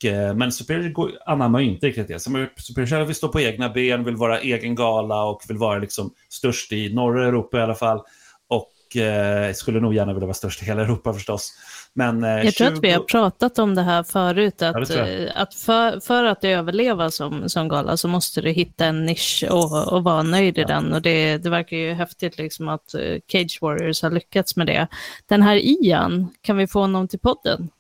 [0.04, 2.20] Eh, men Superior anammar ju inte riktigt det.
[2.56, 6.72] Superior vill stå på egna ben, vill vara egen gala och vill vara liksom störst
[6.72, 8.00] i norra Europa i alla fall.
[8.48, 11.52] Och eh, skulle nog gärna vilja vara störst i hela Europa förstås.
[11.92, 12.52] Men, eh, jag 20...
[12.52, 16.24] tror att vi har pratat om det här förut, att, ja, eh, att för, för
[16.24, 20.59] att överleva som, som gala så måste du hitta en nisch och, och vara nöjd
[20.59, 20.66] i ja.
[20.66, 20.92] den.
[20.92, 22.94] Och det, det verkar ju häftigt liksom att
[23.32, 24.87] Cage Warriors har lyckats med det.
[25.26, 27.70] Den här Ian, kan vi få honom till podden?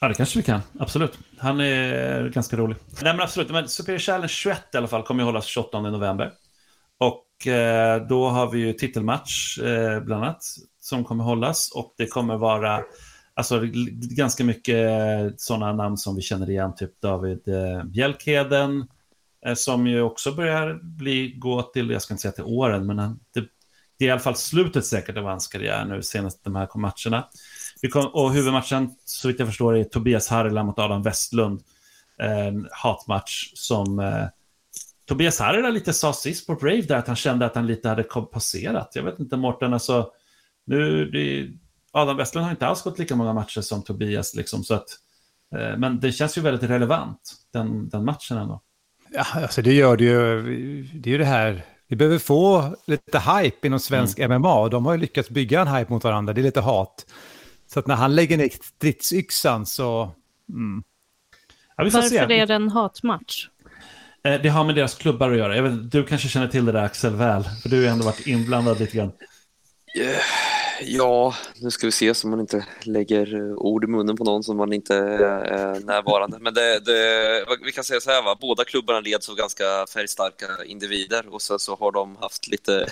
[0.00, 0.60] Ja, det kanske vi kan.
[0.78, 1.18] Absolut.
[1.38, 2.76] Han är ganska rolig.
[3.02, 3.50] Nej, men absolut.
[3.50, 6.32] Men Superior Challenge 21 i alla fall kommer att hållas 28 november.
[6.98, 10.42] Och eh, då har vi ju titelmatch eh, bland annat
[10.80, 11.70] som kommer hållas.
[11.74, 12.80] Och det kommer vara
[13.34, 13.60] alltså,
[14.16, 16.74] ganska mycket eh, sådana namn som vi känner igen.
[16.74, 18.86] Typ David eh, Bjälkheden.
[19.46, 22.96] Eh, som ju också börjar bli, gå till, jag ska inte säga till åren, men
[23.34, 23.44] det,
[23.98, 27.28] det är i alla fall slutet säkert av hans karriär nu senast de här matcherna.
[27.92, 31.62] Kom, och huvudmatchen, så vitt jag förstår, är Tobias Harila mot Adam Westlund.
[32.18, 34.26] En hatmatch som eh,
[35.08, 38.02] Tobias Harila lite sa sist på Brave där att han kände att han lite hade
[38.02, 38.90] passerat.
[38.94, 40.10] Jag vet inte, Mårten, alltså
[40.66, 41.48] nu, det,
[41.92, 44.88] Adam Westlund har inte alls gått lika många matcher som Tobias, liksom, så att,
[45.54, 48.62] eh, men det känns ju väldigt relevant, den, den matchen ändå.
[49.10, 50.42] Ja, alltså det gör det ju,
[50.82, 54.40] det är ju det här, vi behöver få lite hype inom svensk mm.
[54.40, 57.06] MMA, de har ju lyckats bygga en hype mot varandra, det är lite hat.
[57.68, 60.14] Så att när han lägger ner stridsyxan så...
[60.48, 60.82] Mm.
[61.76, 62.18] Ja, Varför se.
[62.18, 63.48] är det en hatmatch?
[64.24, 65.56] Eh, det har med deras klubbar att göra.
[65.56, 68.26] Jag vet, du kanske känner till det där Axel väl, för du har ändå varit
[68.26, 69.12] inblandad lite grann.
[70.80, 74.56] Ja, nu ska vi se så man inte lägger ord i munnen på någon som
[74.56, 76.38] man inte är närvarande.
[76.40, 78.36] Men det, det, vi kan säga så här, va?
[78.40, 79.64] båda klubbarna leds av ganska
[79.94, 82.86] färgstarka individer och så, så har de haft lite,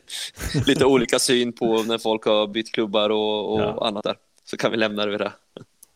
[0.66, 3.86] lite olika syn på när folk har bytt klubbar och, och ja.
[3.86, 4.16] annat där.
[4.44, 5.32] Så kan vi lämna det vid det.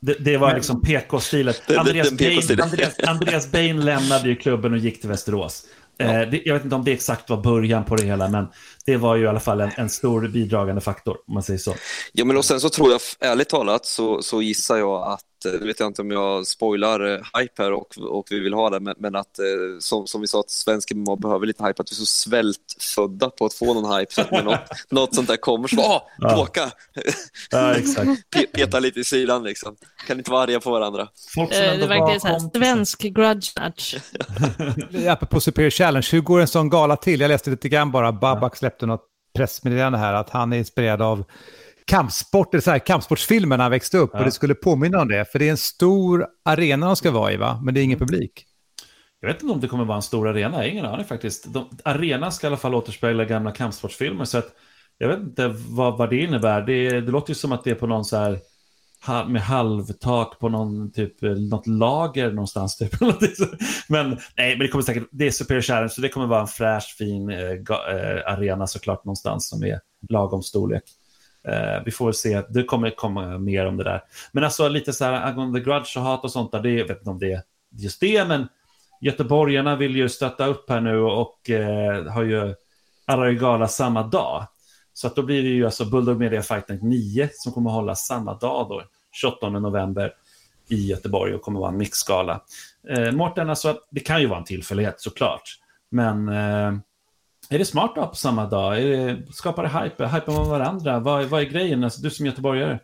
[0.00, 1.70] Det, det var liksom PK-stilet.
[1.76, 5.66] Andreas, PK Andreas, Andreas Bain lämnade ju klubben och gick till Västerås.
[5.96, 6.04] Ja.
[6.04, 8.46] Eh, jag vet inte om det exakt var början på det hela, men
[8.86, 11.74] det var ju i alla fall en, en, stor bidragande faktor, om man säger så.
[12.12, 15.54] Ja, men och sen så tror jag, ärligt talat, så, så gissar jag att, nu
[15.54, 18.70] eh, vet jag inte om jag spoilar eh, hype här och, och vi vill ha
[18.70, 19.44] det, men, men att eh,
[19.78, 23.30] som, som vi sa att svensk MMA behöver lite hype, att vi är så svältfödda
[23.30, 26.02] på att få någon hype, så att när något, något sånt där kommer så åh,
[26.18, 26.70] bråka!
[27.50, 28.10] Ja, exakt.
[28.52, 31.08] Peta lite i sidan liksom, kan inte vara arga på varandra.
[31.34, 33.94] Folk som det verkar så här, svensk grudge match.
[35.08, 37.20] Apropå Superior Challenge, hur går en sån gala till?
[37.20, 41.24] Jag läste lite grann bara, Babak släppte något pressmeddelande här att han är inspirerad av
[41.86, 44.18] kampsport, eller så här, kampsportsfilmer när han växte upp ja.
[44.18, 45.32] och det skulle påminna om det.
[45.32, 47.60] För det är en stor arena de ska vara i, va?
[47.64, 48.46] men det är ingen publik.
[49.20, 51.52] Jag vet inte om det kommer vara en stor arena, jag har ingen aning faktiskt.
[51.52, 54.48] De, arenan ska i alla fall återspegla gamla kampsportsfilmer, så att
[54.98, 56.62] jag vet inte vad, vad det innebär.
[56.62, 58.38] Det, det låter ju som att det är på någon så här
[59.28, 62.76] med halvtak på någon typ, eh, något lager någonstans.
[62.76, 63.00] Typ.
[63.88, 66.46] men nej, men det kommer säkert, det är Superior Challenge, så det kommer vara en
[66.46, 70.82] fräsch, fin eh, eh, arena såklart någonstans som är lagom storlek.
[71.48, 74.02] Eh, vi får väl se, det kommer komma mer om det där.
[74.32, 76.98] Men alltså lite så här angående grudge och hat och sånt där, det, jag vet
[76.98, 78.48] inte om det är just det, men
[79.00, 82.04] göteborgarna vill ju stötta upp här nu och eh,
[83.06, 84.46] har ju gala samma dag.
[84.92, 87.76] Så att då blir det ju alltså Bulldog Media Fight Night 9 som kommer att
[87.76, 88.82] hålla samma dag då,
[89.16, 90.12] 28 november
[90.68, 92.40] i Göteborg och kommer att vara en mixskala.
[92.88, 95.42] Eh, Mårten, alltså, det kan ju vara en tillfällighet såklart,
[95.90, 96.72] men eh,
[97.50, 98.82] är det smart att ha på samma dag?
[98.82, 100.06] Är det, skapar det hype?
[100.06, 100.98] Hypar man varandra?
[100.98, 101.84] Vad, vad är grejen?
[101.84, 102.78] Alltså, du som göteborgare.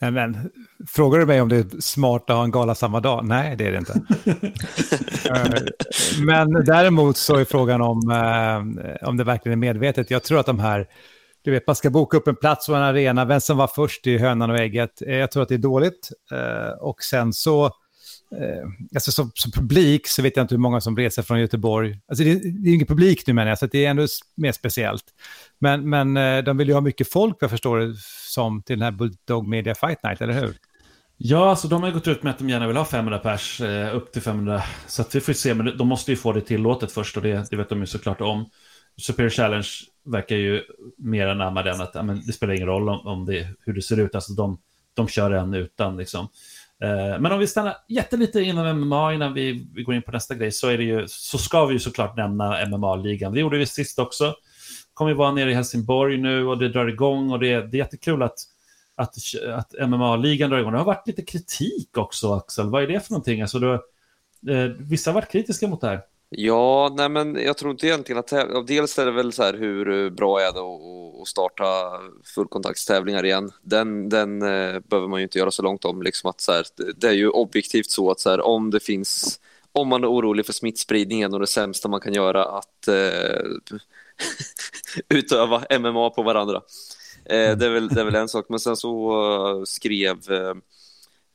[0.00, 0.50] Nej, men,
[0.88, 3.24] frågar du mig om det är smart att ha en gala samma dag?
[3.24, 4.00] Nej, det är det inte.
[5.30, 5.50] Eh,
[6.26, 10.10] men däremot så är frågan om, eh, om det verkligen är medvetet.
[10.10, 10.86] Jag tror att de här,
[11.44, 14.06] du vet, man ska boka upp en plats och en arena, vem som var först
[14.06, 15.02] i hönan och ägget.
[15.02, 16.10] Eh, jag tror att det är dåligt.
[16.32, 17.70] Eh, och sen så eh,
[18.94, 21.98] alltså som, som, publik så vet jag inte hur många som reser från Göteborg.
[22.08, 25.04] Alltså det, det är ingen publik nu menar jag, så det är ändå mer speciellt.
[25.58, 27.94] Men, men de vill ju ha mycket folk, jag förstår det
[28.28, 30.56] som, till den här Bulldog Media Fight Night, eller hur?
[31.16, 33.96] Ja, alltså de har gått ut med att de gärna vill ha 500 pers, eh,
[33.96, 34.62] upp till 500.
[34.86, 37.50] Så att vi får se, men de måste ju få det tillåtet först och det,
[37.50, 38.50] det vet de ju såklart om.
[38.96, 39.68] Superior Challenge
[40.04, 40.62] verkar ju
[40.96, 44.00] mer anamma den att men, det spelar ingen roll om, om det, hur det ser
[44.00, 44.58] ut, alltså de,
[44.94, 46.28] de kör en utan liksom.
[46.82, 50.34] Eh, men om vi stannar jättelite inom MMA innan vi, vi går in på nästa
[50.34, 53.32] grej så, är det ju, så ska vi ju såklart nämna MMA-ligan.
[53.32, 54.34] Det gjorde vi sist också.
[54.94, 57.78] Kommer vi vara nere i Helsingborg nu och det drar igång och det, det är
[57.78, 58.38] jättekul att,
[58.94, 59.14] att,
[59.54, 60.72] att MMA-ligan drar igång.
[60.72, 62.70] Det har varit lite kritik också, Axel.
[62.70, 63.42] Vad är det för någonting?
[63.42, 63.72] Alltså, du,
[64.52, 66.00] eh, vissa har varit kritiska mot det här.
[66.36, 70.04] Ja, nej men jag tror inte egentligen att dels är det väl så här hur
[70.04, 70.60] eh, bra är det
[71.22, 71.64] att starta
[72.34, 73.50] fullkontaktstävlingar igen.
[73.62, 76.02] Den, den eh, behöver man ju inte göra så långt om.
[76.02, 76.64] Liksom att så här,
[76.96, 79.40] det är ju objektivt så att så här, om det finns,
[79.72, 83.40] om man är orolig för smittspridningen och det sämsta man kan göra att eh,
[85.08, 86.62] utöva MMA på varandra.
[87.24, 89.12] Eh, det, är väl, det är väl en sak, men sen så
[89.58, 90.18] eh, skrev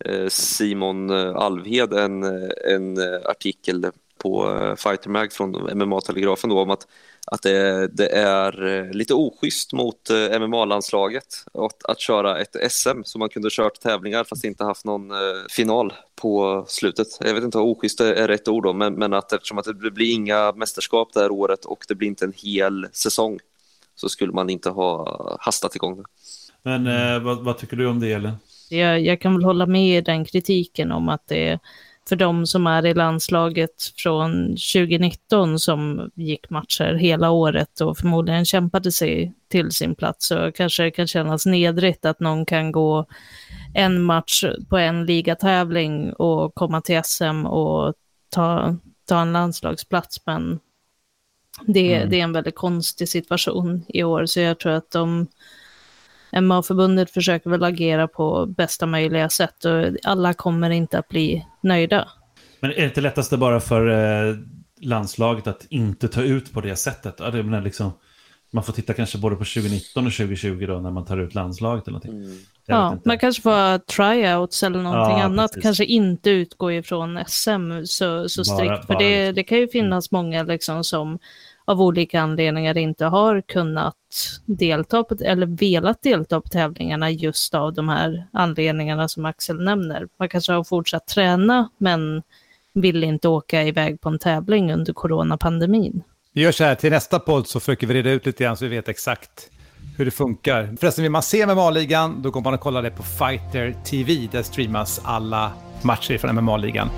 [0.06, 2.24] eh, Simon Alvhed en,
[2.66, 3.86] en artikel
[4.20, 6.88] på eh, Fighter Mag från MMA-telegrafen om att,
[7.28, 13.04] att det, det, är eh, lite oschysst mot eh, MMA-landslaget att, att köra ett SM
[13.04, 15.12] som man kunde kört tävlingar fast inte haft någon
[15.50, 17.08] final på slutet.
[17.20, 19.92] Jag vet inte om oschysst är rätt ord då, men, men att eftersom att det
[19.92, 23.40] blir inga mästerskap det här året och det blir inte en hel säsong
[23.96, 26.04] så skulle man inte ha hastat igång det.
[26.64, 28.32] Men eh, vad, vad, tycker du om det, Elin?
[28.70, 31.60] Jag, jag kan väl hålla med i den kritiken om att det
[32.10, 38.46] för de som är i landslaget från 2019 som gick matcher hela året och förmodligen
[38.46, 43.06] kämpade sig till sin plats så kanske det kan kännas nedrigt att någon kan gå
[43.74, 47.94] en match på en ligatävling och komma till SM och
[48.30, 50.26] ta, ta en landslagsplats.
[50.26, 50.60] Men
[51.66, 52.10] det, mm.
[52.10, 55.28] det är en väldigt konstig situation i år så jag tror att de
[56.32, 62.08] MA-förbundet försöker väl agera på bästa möjliga sätt och alla kommer inte att bli nöjda.
[62.60, 64.36] Men är det inte lättaste bara för eh,
[64.82, 67.16] landslaget att inte ta ut på det sättet?
[67.20, 67.92] Ja, det menar liksom,
[68.52, 71.88] man får titta kanske både på 2019 och 2020 då när man tar ut landslaget
[71.88, 72.24] eller någonting.
[72.24, 72.38] Mm.
[72.66, 75.52] Ja, man kanske får tryouts eller någonting ja, annat.
[75.52, 75.64] Precis.
[75.64, 78.70] Kanske inte utgå ifrån SM så, så strikt.
[78.70, 79.00] Bara, för bara.
[79.00, 80.26] Det, det kan ju finnas mm.
[80.26, 81.20] många liksom som
[81.70, 83.96] av olika anledningar inte har kunnat
[84.46, 90.08] delta på, eller velat delta på tävlingarna just av de här anledningarna som Axel nämner.
[90.20, 92.24] Man kanske har fortsatt träna men
[92.74, 96.04] vill inte åka iväg på en tävling under coronapandemin.
[96.34, 98.66] Vi gör så här, till nästa podd så försöker vi reda ut lite grann så
[98.66, 99.50] vi vet exakt
[99.98, 100.76] hur det funkar.
[100.80, 104.28] Förresten, vill man se MMA-ligan, då går man och kollar det på Fighter TV.
[104.32, 105.52] Där streamas alla
[105.82, 106.90] matcher från MMA-ligan.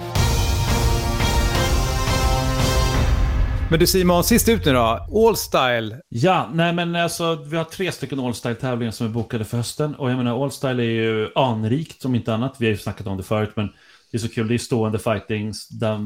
[3.72, 5.08] Men du Simon, sist ut nu då.
[5.28, 6.02] All Style.
[6.10, 9.96] Ja, nej men alltså vi har tre stycken All Style-tävlingar som är bokade för hösten.
[9.96, 12.56] Och jag menar All Style är ju anrikt om inte annat.
[12.60, 13.68] Vi har ju snackat om det förut, men
[14.12, 14.48] det är så kul.
[14.48, 15.98] Det är stående fightings där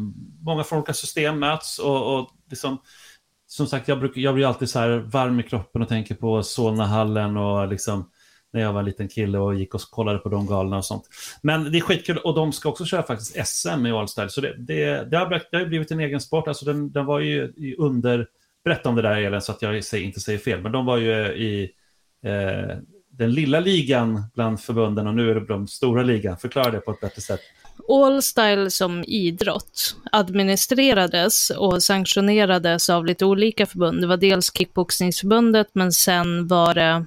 [0.45, 1.79] många från olika system möts.
[1.79, 2.77] Och, och liksom,
[3.47, 6.43] som sagt, jag, brukar, jag blir alltid så här varm i kroppen och tänker på
[6.43, 8.09] Solnahallen och liksom
[8.55, 11.03] när jag var en liten kille och gick och kollade på de galna och sånt.
[11.41, 14.29] Men det är skitkul och de ska också köra faktiskt SM i Allstyle.
[14.29, 16.47] Så det, det, det, har, det har blivit en egen sport.
[16.47, 18.27] Alltså den, den var ju under...
[18.63, 20.61] Berätta om det där Elin så att jag inte säger fel.
[20.61, 21.71] Men de var ju i
[22.25, 22.77] eh,
[23.09, 26.37] den lilla ligan bland förbunden och nu är det de stora ligan.
[26.37, 27.39] Förklara det på ett bättre sätt.
[27.89, 34.01] Allstyle som idrott administrerades och sanktionerades av lite olika förbund.
[34.01, 37.05] Det var dels kickboxningsförbundet men sen var det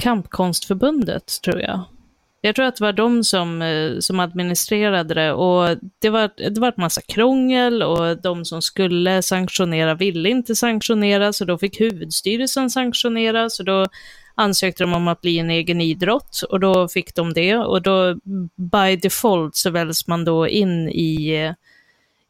[0.00, 1.84] Kampkonstförbundet, tror jag.
[2.42, 5.32] Jag tror att det var de som, eh, som administrerade det.
[5.32, 10.56] Och det var, det var ett massa krångel och de som skulle sanktionera ville inte
[10.56, 13.50] sanktionera så då fick huvudstyrelsen sanktionera.
[13.50, 13.86] Så då
[14.34, 17.56] ansökte de om att bli en egen idrott och då fick de det.
[17.56, 18.14] Och då
[18.56, 21.54] by default så väljs man då in i,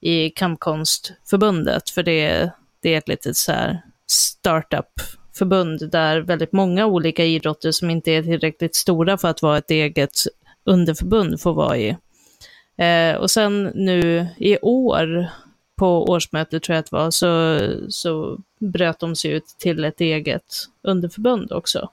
[0.01, 2.51] i Kampkonstförbundet för det,
[2.83, 8.11] det är ett litet så här startup förbund där väldigt många olika idrotter som inte
[8.13, 10.15] är tillräckligt stora för att vara ett eget
[10.65, 11.97] underförbund får vara i.
[12.77, 15.27] Eh, och sen nu i år,
[15.77, 20.01] på årsmötet tror jag att det var, så, så bröt de sig ut till ett
[20.01, 21.89] eget underförbund också.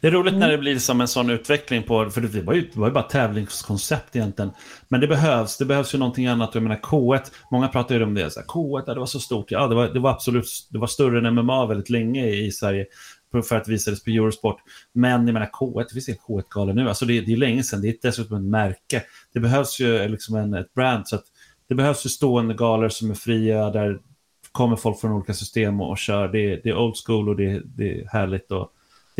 [0.00, 0.40] Det är roligt mm.
[0.40, 2.92] när det blir som en sån utveckling på, för det var ju, det var ju
[2.92, 4.50] bara tävlingskoncept egentligen.
[4.88, 6.54] Men det behövs, det behövs ju någonting annat.
[6.54, 9.20] Jag menar K1, många pratar ju om det, så här, K1, ja, det var så
[9.20, 9.50] stort.
[9.50, 12.86] Ja, det var, det var absolut, det var större än MMA väldigt länge i Sverige
[13.44, 14.56] för att visades på Eurosport.
[14.92, 17.88] Men jag menar K1, vi ser K1-galor nu, alltså det, det är länge sedan, det
[17.88, 19.02] är dessutom ett märke.
[19.32, 21.24] Det behövs ju liksom en, ett brand, så att
[21.68, 23.98] det behövs ju stående galor som är fria, där
[24.52, 26.28] kommer folk från olika system och, och kör.
[26.28, 28.52] Det, det är old school och det, det är härligt.
[28.52, 28.72] Och,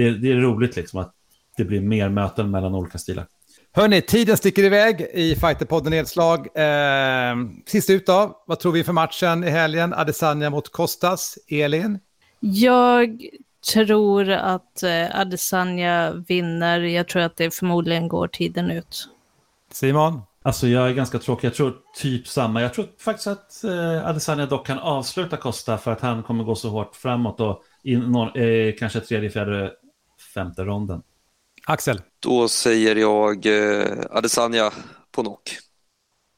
[0.03, 1.15] det, det är roligt liksom att
[1.57, 3.27] det blir mer möten mellan olika stilar.
[3.73, 6.39] Hörni, tiden sticker iväg i Fighterpodden Nedslag.
[6.41, 7.37] Eh,
[7.67, 9.95] sist ut då, vad tror vi för matchen i helgen?
[9.95, 11.39] Adesanya mot Kostas.
[11.49, 11.99] Elin?
[12.41, 13.21] Jag
[13.75, 16.81] tror att eh, Adesanya vinner.
[16.81, 19.09] Jag tror att det förmodligen går tiden ut.
[19.73, 20.21] Simon?
[20.43, 21.47] Alltså jag är ganska tråkig.
[21.47, 22.63] Jag tror typ samma.
[22.63, 26.55] Jag tror faktiskt att eh, Adesanya dock kan avsluta Costa för att han kommer gå
[26.55, 29.73] så hårt framåt och i någon, eh, kanske tredje, fjärde
[30.35, 31.03] femte ronden.
[31.67, 32.03] Axel?
[32.21, 34.71] Då säger jag eh, Adesanya
[35.13, 35.59] på knock.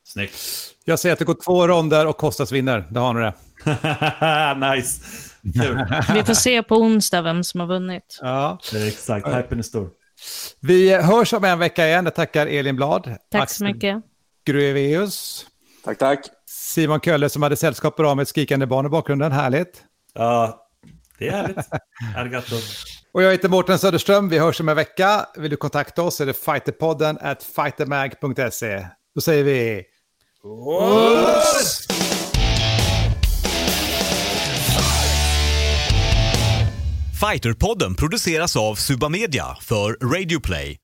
[0.04, 0.34] Snyggt.
[0.84, 2.88] Jag säger att det går två ronder och Kostas vinner.
[2.90, 3.34] Det har ni det.
[4.76, 5.02] nice.
[6.14, 8.18] Vi får se på onsdag vem som har vunnit.
[8.20, 8.58] Ja.
[8.88, 9.90] Exakt, hypen är stor.
[10.60, 12.04] Vi hörs om en vecka igen.
[12.04, 13.04] Jag tackar Elin Blad.
[13.30, 13.96] Tack Axel så mycket.
[14.44, 15.46] Grueveus.
[15.84, 16.26] Tack, tack.
[16.46, 19.32] Simon Kölle som hade sällskap bra med ett skrikande barn i bakgrunden.
[19.32, 19.82] Härligt.
[20.14, 20.68] Ja,
[21.18, 21.58] det är härligt.
[22.16, 22.56] Arigato.
[23.14, 24.28] Och jag heter Mårten Söderström.
[24.28, 25.26] Vi hörs om en vecka.
[25.36, 28.86] Vill du kontakta oss är det fighterpodden at fightermag.se.
[29.14, 29.84] Då säger vi...
[30.44, 31.86] Oss!
[37.20, 40.76] Fighterpodden produceras av Subamedia för Radio Play.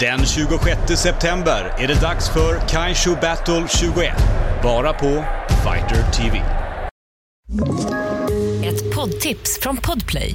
[0.00, 4.16] Den 26 september är det dags för Kaisho Battle 21.
[4.62, 6.42] Bara på Fighter TV.
[8.64, 10.34] Ett poddtips från Podplay.